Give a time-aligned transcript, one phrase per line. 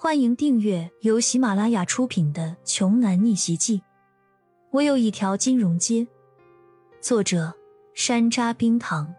[0.00, 3.78] 欢迎订阅由喜马拉雅出品的《穷男逆袭记》。
[4.70, 6.06] 我有一条金融街。
[7.00, 7.52] 作者：
[7.94, 9.12] 山楂冰糖，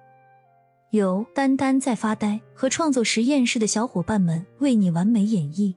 [0.91, 5.75] 由丹丹在发呆和创作实验室的小伙伴们为你完美演绎。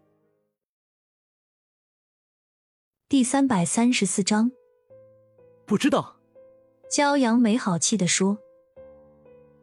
[3.08, 4.52] 第三百三十四章。
[5.66, 6.14] 不知道。
[6.88, 8.38] 骄阳没好气的说：“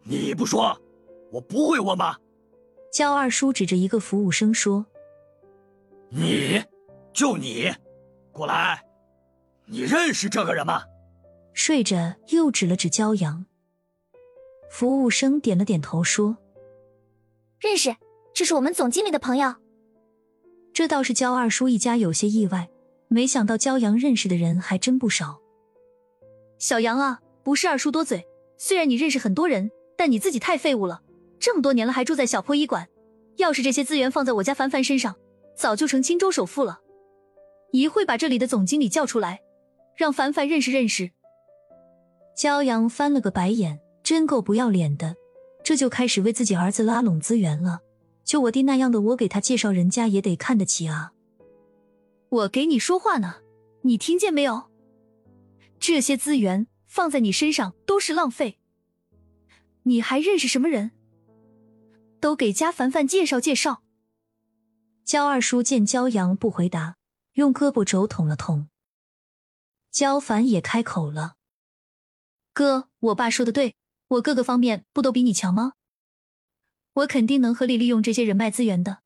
[0.04, 0.78] 你不说，
[1.32, 2.18] 我不会问吗？”
[2.92, 4.86] 焦二叔指着一个服务生说。
[6.12, 6.62] 你，
[7.14, 7.72] 就你，
[8.32, 8.84] 过来！
[9.66, 10.82] 你认识这个人吗？
[11.54, 13.46] 睡着又指了指骄阳。
[14.72, 16.38] 服务生点了点头说
[17.62, 17.96] ：“认识，
[18.34, 19.56] 这是我们总经理的朋友。”
[20.74, 22.70] 这倒是焦二叔一家有些意外，
[23.08, 25.40] 没想到骄阳认识的人还真不少。
[26.58, 28.26] 小杨啊，不是二叔多嘴，
[28.58, 31.02] 虽然你认识很多人，但你自己太废物了，
[31.40, 32.88] 这么多年了还住在小破医馆。
[33.38, 35.16] 要是这些资源放在我家凡凡身上。
[35.60, 36.80] 早就成青州首富了，
[37.74, 39.42] 一会把这里的总经理叫出来，
[39.94, 41.12] 让凡凡认识认识。
[42.34, 45.18] 骄阳翻了个白眼，真够不要脸的，
[45.62, 47.82] 这就开始为自己儿子拉拢资源了。
[48.24, 51.12] 就我弟那样的，我给他介绍，人家也得看得起啊。
[52.30, 53.40] 我给你说话呢，
[53.82, 54.70] 你听见没有？
[55.78, 58.60] 这些资源放在你身上都是浪费。
[59.84, 60.92] 你还认识什么人？
[62.22, 63.82] 都给家凡凡介绍介绍。
[65.10, 66.96] 焦二叔见焦阳不回答，
[67.32, 68.70] 用胳膊肘捅了捅。
[69.90, 71.38] 焦凡也开口了
[72.54, 73.76] ：“哥，我爸说的对，
[74.08, 75.74] 我各个方面不都比你强吗？
[76.94, 79.02] 我肯定能合理利用这些人脉资源的。”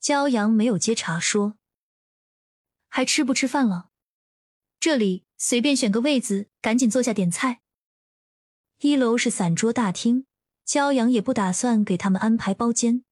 [0.00, 1.58] 焦阳没有接茬，说
[2.88, 3.90] ：“还吃不吃饭了？
[4.80, 7.60] 这里随便选个位子，赶紧坐下点菜。
[8.78, 10.24] 一楼是散桌大厅，
[10.64, 13.04] 焦阳也不打算给他们安排包间。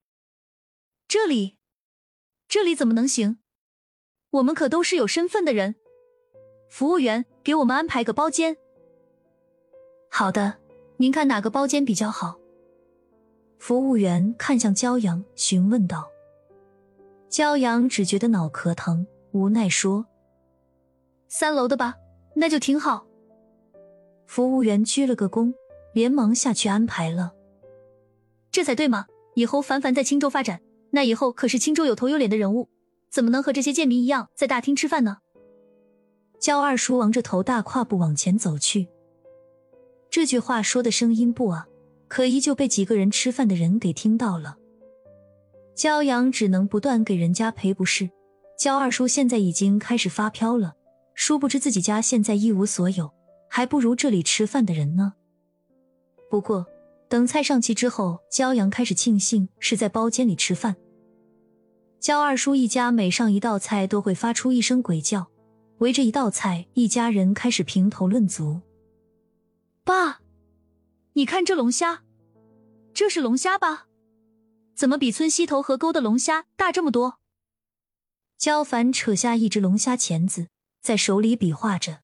[1.06, 1.55] 这里。”
[2.48, 3.38] 这里怎么能行？
[4.30, 5.74] 我们可都是有身份的人。
[6.68, 8.56] 服务员，给我们安排个包间。
[10.10, 10.58] 好的，
[10.96, 12.38] 您看哪个包间比较好？
[13.58, 16.08] 服务员看向骄阳，询问道。
[17.28, 20.06] 骄阳只觉得脑壳疼，无奈说
[21.28, 21.96] ：“三楼的吧，
[22.34, 23.06] 那就挺好。”
[24.26, 25.52] 服务员鞠了个躬，
[25.92, 27.32] 连忙下去安排了。
[28.50, 29.06] 这才对嘛！
[29.34, 30.62] 以后凡凡在青州发展。
[30.96, 32.70] 那以后可是青州有头有脸的人物，
[33.10, 35.18] 怎么能和这些贱民一样在大厅吃饭呢？
[36.40, 38.88] 焦二叔昂着头，大跨步往前走去。
[40.08, 41.68] 这句话说的声音不啊，
[42.08, 44.56] 可依旧被几个人吃饭的人给听到了。
[45.74, 48.08] 焦阳只能不断给人家赔不是。
[48.58, 50.76] 焦二叔现在已经开始发飘了，
[51.12, 53.12] 殊不知自己家现在一无所有，
[53.50, 55.12] 还不如这里吃饭的人呢。
[56.30, 56.66] 不过。
[57.08, 60.74] 等菜上齐之后，焦阳开始庆幸是在包间里吃饭。
[62.06, 65.26] 焦二叔一家每上一道菜都会发出一声鬼叫，
[65.78, 68.60] 围着一道菜，一家人开始评头论足。
[69.82, 70.20] 爸，
[71.14, 72.04] 你看这龙虾，
[72.94, 73.88] 这是龙虾吧？
[74.76, 77.18] 怎么比村西头河沟的龙虾大这么多？
[78.38, 80.46] 焦凡扯下一只龙虾钳子，
[80.80, 82.02] 在手里比划着。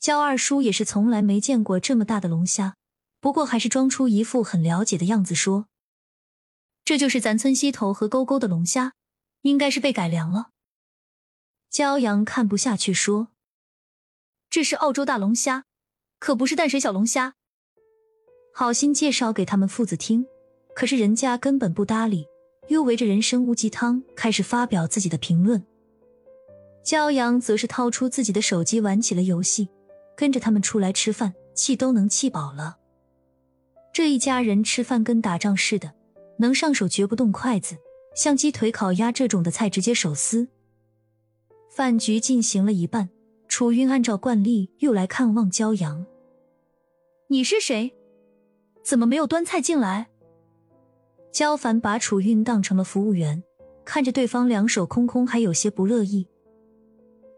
[0.00, 2.76] 焦二叔也是从来没见过这么大的龙虾。
[3.20, 5.66] 不过还是装出一副很了解的样子说
[6.88, 8.94] ：“这就是咱村西头和沟沟的龙虾，
[9.42, 10.52] 应该是被改良了。”
[11.70, 13.28] 骄阳看不下去说
[14.48, 15.66] ：“这是澳洲大龙虾，
[16.18, 17.34] 可不是淡水小龙虾。”
[18.56, 20.26] 好心介绍给他们父子听，
[20.74, 22.26] 可是人家根本不搭理，
[22.68, 25.62] 又围着人参乌鸡汤开始发表自己的评论。
[26.82, 29.68] 骄阳则是掏出自己的手机玩起了游戏，
[30.16, 32.78] 跟着他们出来吃饭，气都能气饱了。
[33.92, 35.92] 这一家人吃饭跟打仗似的，
[36.38, 37.76] 能上手绝不动筷子，
[38.14, 40.48] 像鸡腿、烤鸭这种的菜直接手撕。
[41.68, 43.10] 饭局进行了一半，
[43.46, 46.06] 楚韵按照惯例又来看望骄阳。
[47.28, 47.94] 你是谁？
[48.82, 50.08] 怎么没有端菜进来？
[51.30, 53.42] 焦凡把楚韵当成了服务员，
[53.84, 56.26] 看着对方两手空空，还有些不乐意。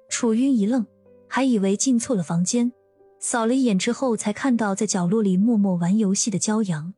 [0.09, 0.87] 楚韵一愣，
[1.27, 2.73] 还以为进错了房间。
[3.19, 6.95] 扫了一眼之后，才看到在角落里默默玩游戏的骄阳。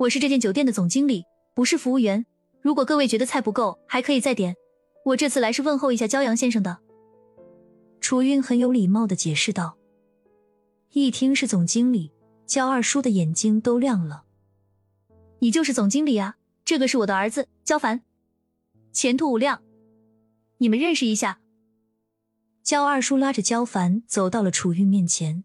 [0.00, 2.24] 我是这间酒店的总经理，不是服务员。
[2.62, 4.56] 如果各位觉得菜不够，还可以再点。
[5.04, 6.78] 我这次来是问候一下骄阳先生的。
[8.00, 9.76] 楚韵很有礼貌的解释道。
[10.92, 12.10] 一听是总经理，
[12.46, 14.24] 焦二叔的眼睛都亮了。
[15.40, 16.36] 你就是总经理啊？
[16.64, 18.00] 这个是我的儿子焦凡，
[18.94, 19.60] 前途无量，
[20.56, 21.40] 你们认识一下。
[22.62, 25.44] 焦二叔拉着焦凡走到了楚韵面前。